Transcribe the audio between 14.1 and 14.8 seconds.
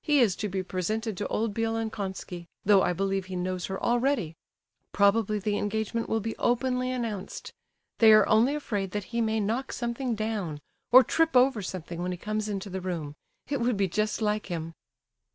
like him."